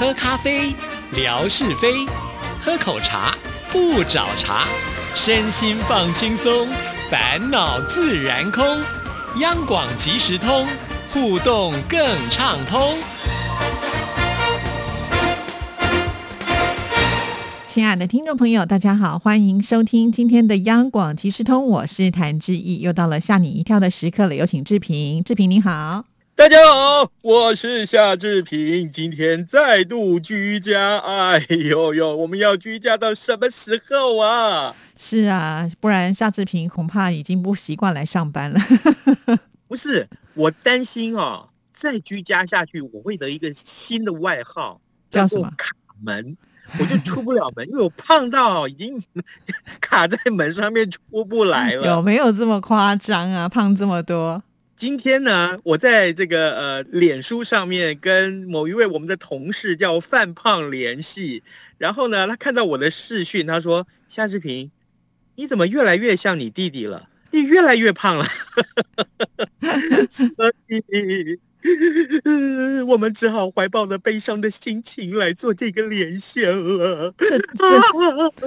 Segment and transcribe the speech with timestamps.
[0.00, 0.74] 喝咖啡，
[1.14, 2.08] 聊是非；
[2.62, 3.36] 喝口茶，
[3.70, 4.64] 不找茬。
[5.14, 6.66] 身心放轻松，
[7.10, 8.64] 烦恼自然空。
[9.40, 10.66] 央广即时通，
[11.10, 12.00] 互动更
[12.30, 12.96] 畅通。
[17.68, 26.09] 亲爱的听众朋友，大家好，欢迎收听今天的央广即时通，我是谭志毅，又到了吓你一跳的时刻了，有请志平，志平你好。
[26.40, 30.96] 大家好，我是夏志平，今天再度居家。
[30.96, 34.74] 哎呦呦，我们要居家到什么时候啊？
[34.96, 38.58] 是啊，不然夏志平恐怕已经不习惯来上班了。
[39.68, 45.52] 不是，我担心哦，再居家下去，我会得一个新的外号，叫什么？
[45.58, 45.72] 卡
[46.02, 46.38] 门，
[46.80, 49.04] 我就出不了门，因为我胖到已经
[49.78, 51.86] 卡在门上面出不来了。
[51.86, 53.46] 有没有这么夸张啊？
[53.46, 54.42] 胖这么多？
[54.80, 61.42] 今天呢，我在这个呃脸书上面跟某一位我们的同事叫范胖联系，
[61.76, 64.70] 然后呢，他看到我的视讯，他说：“夏志平，
[65.34, 67.10] 你怎么越来越像你弟弟了？
[67.30, 68.24] 你越来越胖了。”
[72.86, 77.12] 我们只好怀抱了悲伤的心情来做这个连线了。
[77.18, 78.44] 这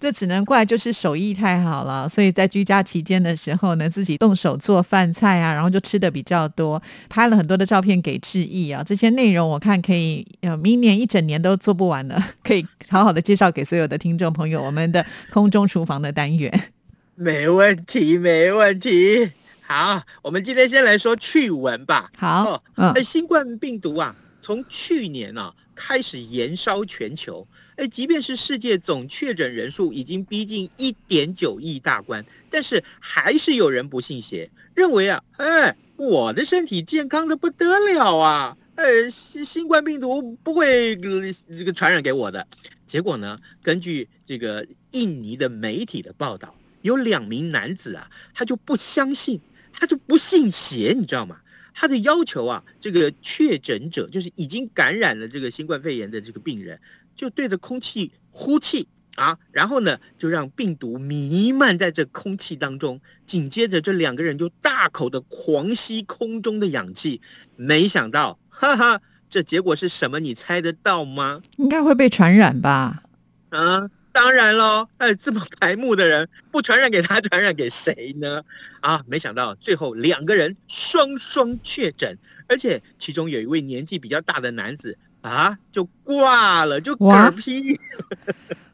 [0.00, 8.82] 这只能怪就是手艺太好了，所以在居家期间的时候呢，自己动手做饭菜啊，然后就吃的比较多，拍了很多的照片给志毅啊。
[8.84, 14.62] 这些内容我看可以，呃，明年一整年都做不完了，可以好好的介绍给所有的听众朋友。
[14.62, 16.72] 我们的空中厨房的单元，
[17.14, 19.32] 没问题，没问题。
[19.66, 22.10] 好，我们今天先来说趣闻吧。
[22.18, 27.48] 好，嗯，新冠病毒啊，从去年呢开始延烧全球。
[27.76, 42.46] 哎，即便是世界总确诊人数已经逼近一点九亿大关，但是还是有人不信邪，认为啊，哎，我的身体健康的不得了啊，呃，新新冠病毒不会这个传染给我的。
[42.86, 49.40] 结果呢，根据这个印尼的媒体的报道，有两名男子啊，他就不相信。
[49.76, 51.36] 他就不信邪，你知道吗？
[51.74, 56.80] 他的要求啊，这个确诊者就是已经感染了这个新冠肺炎的这个病人，
[57.16, 58.86] 就对着空气呼气
[59.16, 63.00] 啊，然后呢，就让病毒弥漫在这空气当中。
[63.26, 67.20] 紧接着，这两个人就大口的狂吸空中的氧气。
[67.56, 70.20] 没想到，哈哈，这结果是什么？
[70.20, 71.42] 你猜得到吗？
[71.56, 73.02] 应该会被传染吧？
[73.50, 73.90] 啊？
[74.14, 78.40] 当然喽，呃，这么白目的人，不传染给他，传染给谁呢？
[78.80, 82.16] 啊，没想到最后两个人双双确诊，
[82.46, 87.80] 而且其中有一位年纪比较大的男子啊，就挂了，就嗝屁，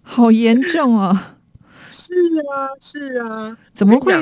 [0.03, 1.19] 好严重哦！
[1.91, 2.13] 是
[2.53, 4.13] 啊，是啊，怎么会？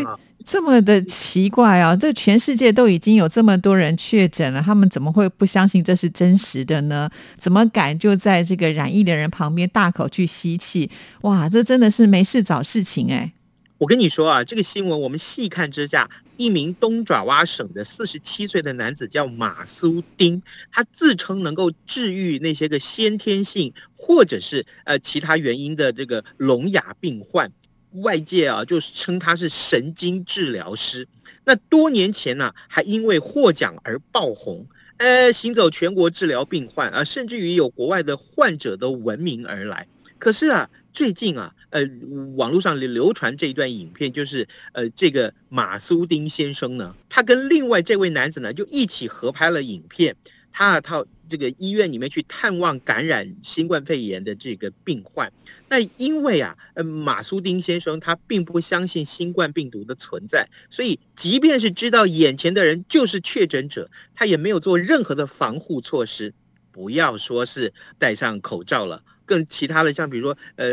[0.51, 1.95] 这么的奇怪啊！
[1.95, 7.11] 这全世界都已经有这么多人确诊了，他们怎么会不相信这是真实的呢？
[7.37, 10.91] 怎么敢就在这个染疫的人旁边大口去吸气？
[11.21, 13.31] 哇，这真的是没事找事情哎！
[13.77, 16.09] 我跟你说啊，这个新闻我们细看之下，
[16.39, 20.43] 一名东爪哇省的四十七岁的男子叫马苏丁，
[20.73, 27.53] 他自称能够治愈那些个先天性或者是呃其他原因的这个聋哑病患。
[27.93, 31.07] 外界啊，就称他是神经治疗师。
[31.45, 34.67] 那多年前呢，还因为获奖而爆红，
[34.99, 39.87] 呃，行走全国治疗病患啊，甚至于有国外的患者都闻名而来。
[40.19, 41.89] 可是啊，最近啊，呃，
[42.37, 50.15] 网络上流传这一段影片，就是呃，这个马苏丁先生呢，他跟另外这位男子呢，就一起合拍了影片。
[50.53, 55.31] 他到这个医院里面去探望感染新冠肺炎的这个病患，
[55.69, 66.33] 那因为啊，呃，马苏丁先生他并不相信新冠病毒的存在，所以即便是知道眼前的人就是确诊者，他也没有做任何的防护措施，
[66.73, 69.03] 不要说是戴上口罩了。
[69.29, 70.67] 更其他的，像比如说，呃，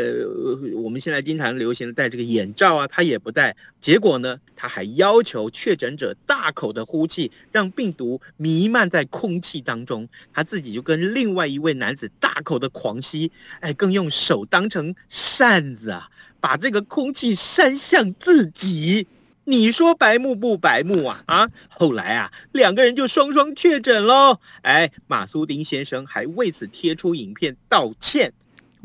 [0.82, 3.54] 我们现在经常流行的戴这个眼罩啊，他也不戴。
[3.80, 10.08] 结果呢，他还要求确诊者大口的呼气，让病毒弥漫在空气当中。
[10.32, 13.30] 他自己就跟另外一位男子大口的狂吸，
[13.60, 16.08] 哎，更用手当成扇子啊，
[16.40, 19.06] 把这个空气扇向自己。
[19.48, 21.22] 你说白目不白目啊？
[21.26, 21.48] 啊！
[21.68, 24.40] 后来啊，两个人就双双确诊喽。
[24.62, 28.32] 哎，马苏丁先生还为此贴出影片道歉。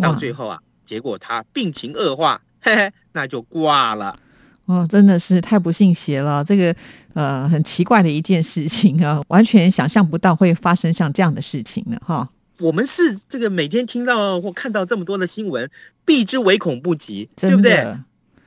[0.02, 4.20] 到最后啊，结果他病情恶化，嘿嘿，那就挂了。
[4.66, 6.76] 哦，真的是太不信邪了，这个
[7.14, 11.98] 呃很奇怪的一件事情啊，完全想象不到会发生像这样的事情呢。
[12.06, 15.70] 哈，我们是这个每天听到或看到这么多的新闻，
[16.06, 17.74] 避之唯恐不及，对不对？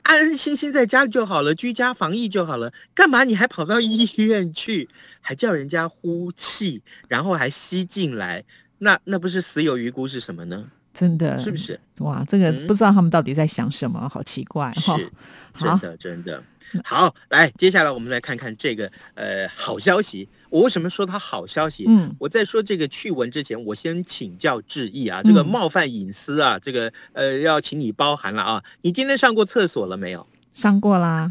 [0.03, 4.87] 安安心心在家里就好了，居家防疫就好了，干嘛你还跑到医院去，
[5.19, 8.43] 还叫人家呼气，然后还吸进来？
[8.77, 10.65] 那那不是死有余辜是什么呢？
[10.97, 11.79] 真的是不是？
[11.99, 14.97] 哇，这个嗯不知道他们到底在想什么，好奇怪哈。
[14.97, 15.11] 是，
[15.59, 16.41] 真的真的。
[16.83, 20.27] 好，来，接下来我们来看看这个呃好消息。
[20.49, 21.85] 我为什么说它好消息？
[21.87, 28.63] 嗯，我在说这个趣闻之前，我先请教致意啊，这个嗯冒犯隐私啊，这个呃要请你包涵了啊。
[28.81, 30.25] 你今天上过厕所了没有？
[30.53, 31.29] 上过啦。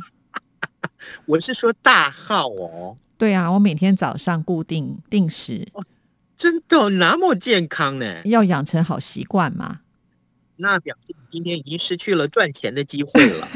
[1.26, 5.66] 我是说大号哦，对啊，我每天早上固定定时，
[6.44, 8.20] 真的那么健康呢？
[8.26, 9.81] 要养成好习惯嘛。
[10.56, 13.49] 那表示你今天已经失去了赚钱的机会了。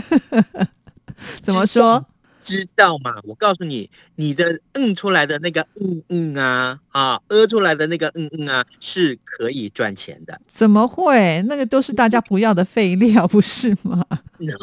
[1.43, 2.03] 怎么说？
[2.43, 3.17] 知道吗？
[3.25, 10.41] 我告诉你，你的嗯出来的那个嗯嗯啊啊，呃出来的那个嗯嗯啊，是可以赚钱的。
[10.49, 11.43] 怎么会？
[11.43, 14.03] 那个都是大家不要的废料，不是吗？
[14.39, 14.55] 那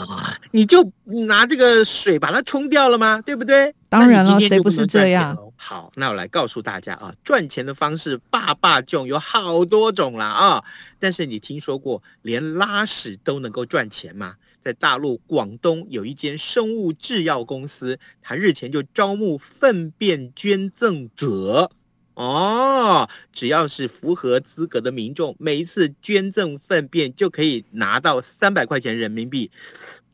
[0.49, 0.91] 你就
[1.27, 3.21] 拿这个水把它冲掉了吗？
[3.21, 3.71] 对不对？
[3.87, 5.44] 当然了谁不是这样喽？
[5.67, 10.63] 好，那我来告诉大家啊，赚钱的方式爸爸种有好多种啦啊！
[10.99, 14.35] 但是你听说过连拉屎都能够赚钱吗？
[14.61, 21.71] 在大陆广东有一间生物制药公司，它日前就招募粪便捐赠者。
[22.13, 29.49] 哦，只要是符合资格的民众，每一次捐赠粪便就可以拿到三百块钱人民币。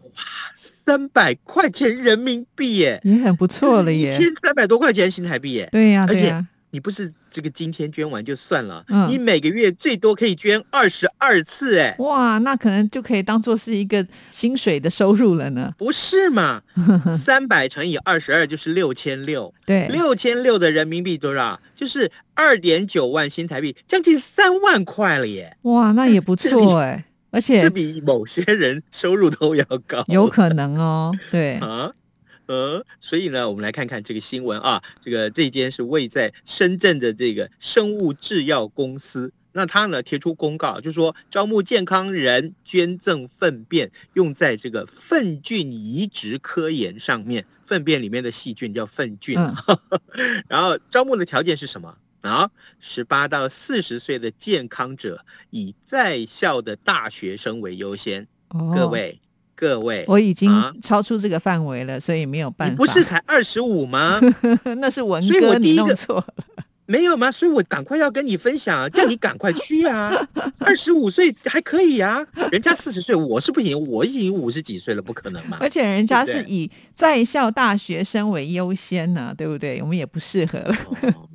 [0.04, 0.10] 哇，
[0.56, 4.12] 三百块钱人民币耶，也很不错了耶一耶。
[4.12, 5.70] 千三百多块钱新台币耶。
[5.72, 15.74] 对呀、而且、你不是这个今天捐完就算了，嗯你每个月最多可以捐二十二次，哎，哇，那可能就可以当做是一个薪水的收入了呢。
[15.78, 16.62] 不是嘛？
[17.18, 21.60] 三百乘以二十二就是六千六，对，六千六的人民币多少？
[21.76, 25.58] 就是二点九万新台币，将近三万块了耶！
[25.64, 31.12] 哇，那也不 错哎，而这且比某些人 收入都要高，有可能哦。
[31.32, 31.92] 对，啊。
[32.48, 49.56] 呃，所以呢，我们来看看这个新闻啊，这个这间是位在深圳的这个生物制药公司，那他呢贴出公告，就说招募健康人捐赠粪便，用在这个粪菌移植科研上面，粪便里面的细菌叫粪菌，嗯，
[50.50, 51.98] 然后招募的条件是什么？
[52.22, 58.28] 啊，十八到四十岁的健康者，以在校的大学生为优先。
[58.50, 59.20] 哦，各，位，
[59.56, 62.72] 各位，我已经啊超出这个范围了，所以没有办法。
[62.72, 64.20] 你不是才二十五吗？
[64.78, 66.34] 那是文所以我哥，你第一个弄错了。
[66.88, 67.32] 没有吗？
[67.32, 70.12] 所以我赶快要跟你分享啊，叫你赶快去啊！
[70.60, 72.22] 二十五岁还可以啊，
[72.52, 75.56] 人家四十岁，我是不行，我已经五十几岁了，不可能嘛。
[75.62, 79.82] 而且人家是以在校大学生为优先呢、对不对？
[79.82, 80.76] 我们也不适合了。
[81.16, 81.30] 哦，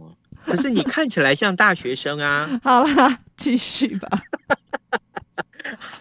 [0.46, 2.48] 可是你看起来像大学生啊！
[2.64, 4.08] 好啦，继续吧。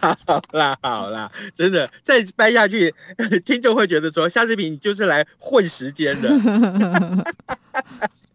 [0.00, 2.94] 好啦好啦，真的再掰下去，
[3.44, 6.28] 听众会觉得说夏志平你就是来混时间的。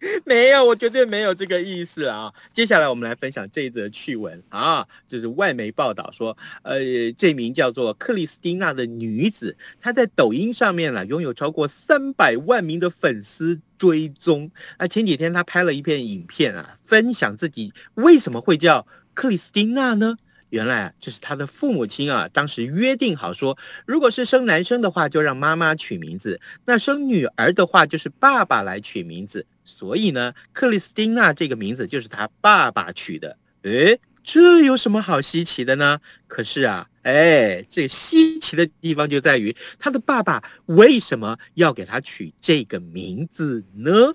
[0.26, 2.34] 没有，我绝对没有这个意思啊！
[2.52, 6.80] 接下来我们来分享这一则趣闻啊，就是外媒报道说，呃，
[7.16, 14.50] 这名叫做克里斯汀娜的女子，她在抖音上面呢拥有超过三百万名的粉丝追踪。
[14.78, 20.18] 啊，前几天她拍了一片影片啊，分享自己为什么会叫克里斯汀娜呢？
[20.52, 29.46] 原来啊，这是他的父母亲啊，当时约定好说，如果是生男生的话，就让妈妈取名字；那生女儿的话，就是爸爸来取名字。
[29.64, 33.38] 所以呢，克里斯汀娜这个名字就是他爸爸取的。
[33.62, 36.00] 诶，这有什么好稀奇的呢？
[36.28, 44.14] 可是啊，哎，这稀奇的地方就在于他的爸爸为什么要给他取这个名字呢？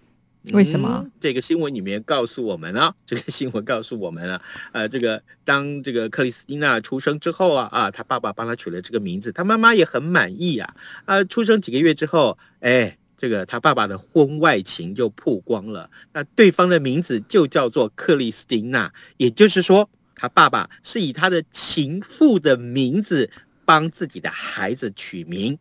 [0.52, 10.74] 为什么这个新闻里面告诉我们啊， 这个新闻告诉我们啊，呃，这个当这个克里斯汀娜出生之后啊，啊，他爸爸帮他取了这个名字，他妈妈也很满意啊。
[11.04, 23.30] 啊，出生几个月之后，哎，这个他爸爸的婚外情就曝光了，那对方的名字就叫做克里斯汀娜，也就是说，他爸爸是以他的情妇的名字
[23.64, 25.58] 帮自己的孩子取名。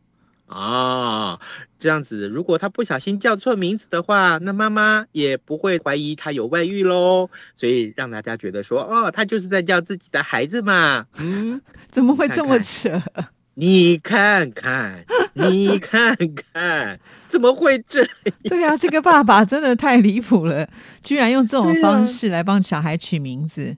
[0.47, 1.39] 啊，
[1.79, 7.29] 这样子，如果他不小心叫错名字的话，那妈妈也不会怀疑他有外遇喽。
[7.55, 11.05] 所以让大家觉得说，哦，他就是在叫自己的孩子嘛。
[11.19, 11.59] 嗯，
[11.89, 13.01] 怎么会这么看扯？
[13.57, 16.15] 你看看，你看
[16.51, 16.99] 看，
[17.29, 18.05] 怎么会这？
[18.43, 20.67] 对啊，这个爸爸真的太离谱了，
[21.01, 23.75] 居然用这种方式来帮小孩取名字。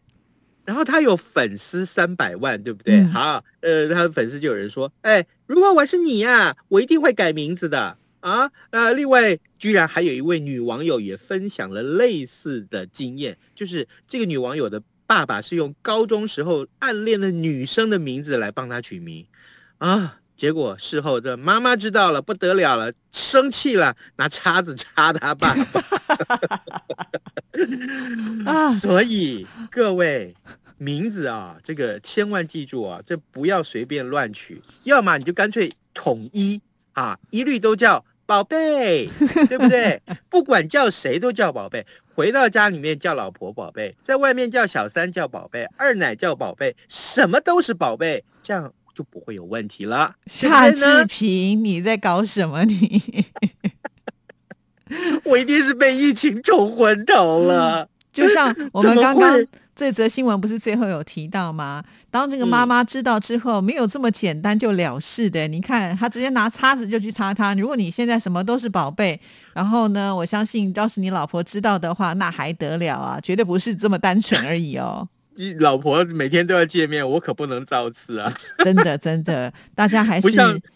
[0.66, 3.00] 然后他有粉丝三百万，对不对？
[3.00, 8.52] 嗯好，呃，他的粉丝就有人说，哎，如果我是你呀、我一定会改名字的啊。
[8.70, 19.26] 呃，另外，居然还有一位女网友也分享了类似的经验，就是这个女网友的爸爸是用高中时候暗恋的女生的名字来帮她取名
[19.78, 20.20] 啊。
[20.36, 25.82] 结果事后这妈妈知道了不得了了，生气了，拿叉子插他爸爸。
[28.46, 30.36] 啊， 所以各位
[30.78, 36.62] 名字啊，这个千万记住啊，这不要随便乱取，要么你就干脆统一
[36.94, 39.10] 啊，一律都叫宝贝，
[39.48, 40.02] 对不对？
[40.30, 41.86] 不管叫谁都叫宝贝。
[42.14, 50.16] 回到家里面叫老婆宝贝，在外面叫小三叫宝贝，二奶叫宝贝，什么都是宝贝，这样就不会有问题了。
[50.26, 52.66] 夏志平，你在搞什么？
[52.66, 53.26] 你
[55.24, 57.88] 我一定是被疫情冲昏头了。
[58.12, 59.46] 就像我们 刚刚
[59.78, 61.84] 这则新闻不是最后有提到吗？
[62.10, 65.48] 当这个妈妈知道之后，没有这么简单就了事的。
[65.48, 67.54] 你看，她直接拿叉子就去擦他。
[67.54, 69.22] 如果你现在什么都是宝贝，
[69.54, 73.20] 然后呢，我相信要是你老婆知道的话，那还得了啊？
[73.22, 75.08] 绝对不是这么单纯而已哦。
[75.38, 78.34] 你老婆每天都要见面，我可不能造次啊！
[78.66, 80.30] 真的，真的，大家还是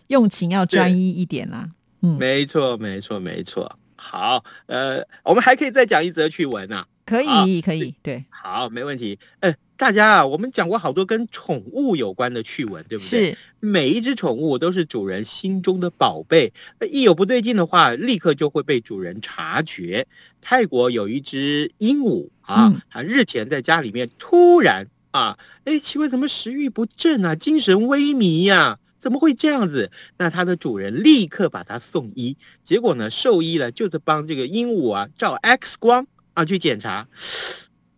[0.10, 1.68] 用情要专一一点啦。
[2.04, 3.76] 嗯，没错，没错，没错。
[3.96, 6.86] 好，呃，我们还可以再讲一则趣闻啊。
[7.06, 9.18] 可以，可以，对，好，没问题。
[9.40, 13.32] 呃，大家啊，我们讲过好多跟宠物有关的趣闻，对不对？
[13.32, 16.54] 是，每一只宠物都是主人心中的宝贝，
[16.90, 20.08] 一有不对劲的话，立刻就会被主人察觉。
[20.40, 28.80] 泰国有一只鹦鹉啊，它日前在家里面突然啊，哎，奇怪，怎么食欲不振啊，精神萎靡呀？
[29.00, 29.90] 怎么会这样子？
[30.18, 36.06] 那它的主人立刻把它送医，结果呢，兽医呢就是帮这个鹦鹉啊照 X 光。
[36.34, 37.08] 啊，去检查，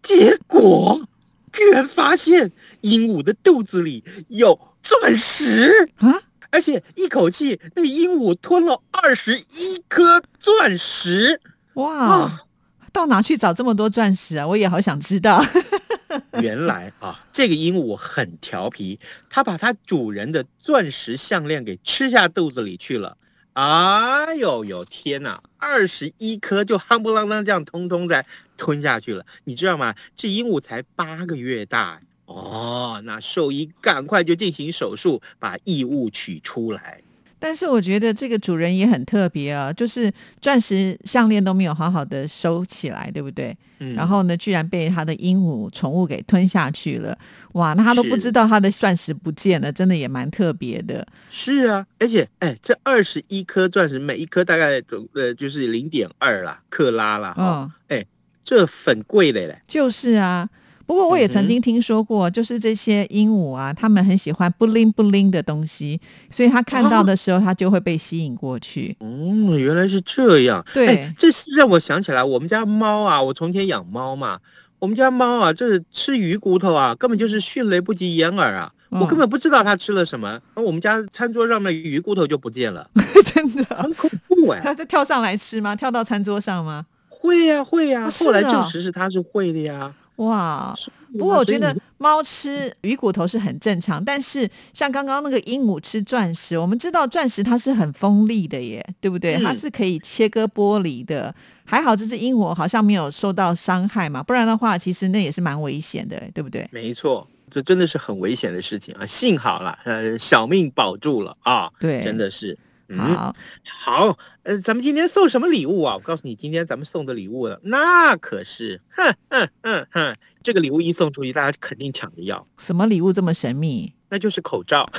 [0.01, 1.07] 结果
[1.51, 6.21] 居然发现鹦鹉的肚子里有钻石啊！
[6.49, 11.41] 而且一口气，那个鹦鹉吞了二十一颗钻石。
[11.73, 12.45] 哇，
[12.91, 14.47] 到哪去找这么多钻石啊？
[14.47, 15.43] 我也好想知道。
[16.41, 18.99] 原来啊，这个鹦鹉很调皮，
[19.29, 23.17] 它把它主人的钻石项链给吃下肚子里去了。
[23.53, 25.43] 哎呦呦天哪！
[25.59, 28.25] 二十一颗就夯不啷当这样通通在
[28.57, 29.93] 吞下去了，你知道吗？
[30.15, 32.99] 这鹦鹉才八个月大哦。
[33.05, 37.02] 那兽医赶快就进行手术，把异物取出来。
[37.43, 40.09] 但是我觉得这个主人也很特别啊，就是
[40.39, 43.53] 钻石项链都没有好好的收起来，对不对？
[43.79, 43.93] 嗯。
[43.95, 47.17] 然后呢，居然被他的鹦鹉宠物给吞下去了。
[47.51, 51.05] 哇，那他都不知道他的钻石不见了，真的也蛮特别的。
[51.29, 57.33] 是啊，而且哎，这二十一颗钻石，每一颗大概总呃就是零点二啦克拉啦。
[57.35, 57.69] 哦。
[57.89, 58.05] 哎，
[58.45, 59.61] 这很贵的嘞。
[59.67, 60.49] 就是啊。
[60.85, 65.99] 不过我也曾经听说过，就是这些鹦鹉啊，他们很喜欢不灵不灵的东西，
[66.29, 68.95] 所以他看到的时候，他就会被吸引过去。
[68.99, 70.63] 嗯，原来是这样。
[70.73, 74.39] 对，这是让我想起来，我们家猫啊，我从前养猫嘛，
[74.79, 82.89] 我们家猫啊，这吃鱼骨头啊，根本就是迅雷不及掩耳啊，我根本不知道它吃了什么，那我们家餐桌上面鱼骨头就不见了，
[83.33, 84.59] 真的很恐怖哎。
[84.61, 85.75] 它跳上来吃吗？
[85.75, 86.85] 跳到餐桌上吗？
[87.07, 89.93] 会呀，会呀，后来证实是它是会的呀。
[90.17, 90.75] 哇，
[91.17, 99.41] 不过我觉得 猫吃鱼骨头是很正常，但是像刚刚那个鹦鹉吃钻石，我们知道钻石它是很锋利的耶，对不对？
[99.41, 101.33] 它是可以切割玻璃的。
[101.65, 106.67] 还好这只鹦鹉好像没有受到伤害嘛，不然的话，其实那也是蛮危险的，对不对？
[106.71, 109.05] 没错，这真的是很危险的事情啊！
[109.05, 111.71] 幸好了，呃，小命保住了啊！
[111.79, 112.57] 对，真的是。
[112.97, 115.95] 好好，呃，咱们今天送什么礼物啊？
[115.95, 122.47] 我告诉你，今天咱们送的礼物，那可是，哼哼哼哼，这个礼物一送出去，大家肯定抢着要。
[122.57, 123.93] 什么礼物这么神秘？
[124.09, 124.89] 那就是口罩。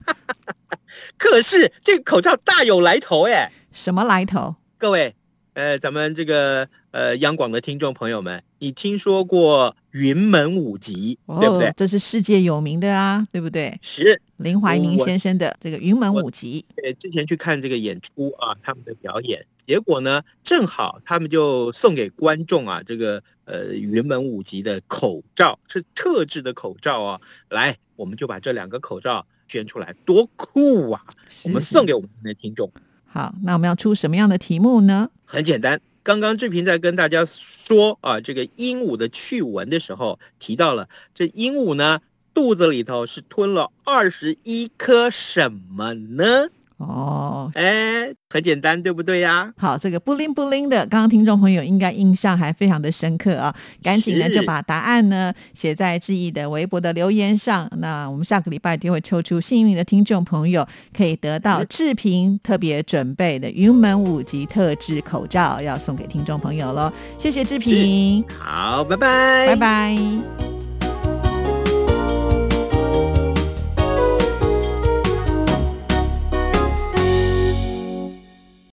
[1.18, 3.50] 可是这个口罩大有来头哎！
[3.72, 4.56] 什么来头？
[4.78, 5.14] 各位。
[5.54, 11.70] 呃，咱们这个呃央广的听众朋友们，你听说过云门舞集对不对？
[11.76, 13.78] 这是世界有名的啊，对不对？
[13.82, 16.64] 是林怀民先生的这个云门舞集。
[16.74, 27.20] 对，之前去看这个演出啊，他们的表演，结果呢，正好他们就送给观众啊，这个呃云门舞集的口罩，是特制的口罩啊。
[27.50, 31.04] 来，我们就把这两个口罩捐出来，多酷啊！
[31.44, 32.72] 我们送给我们的听众。
[33.04, 35.10] 好，那我们要出什么样的题目呢？
[35.26, 41.98] 很简单，刚刚志平在跟大家说啊，这个鹦鹉的趣闻的时候提到了，这鹦鹉呢
[42.32, 46.46] 肚子里头是吞了二十一颗什么呢？
[46.78, 49.50] 哦，哎，很简单，对不对呀？
[49.56, 57.66] 好，这个布灵布灵的，刚刚听众朋友应该印象还非常的深刻啊，赶紧呢就把答案呢写在志毅的微博的留言上。
[57.78, 66.92] 那我们下个礼拜就会抽出幸运的听众朋友，可以得到志平特别准备的云门五级特制口罩，要送给听众朋友喽。
[67.16, 70.55] 谢谢志平，好，拜拜，拜拜。